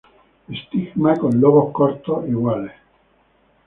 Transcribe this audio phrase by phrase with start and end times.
[0.49, 2.71] Estigma con lobos cortos, iguales.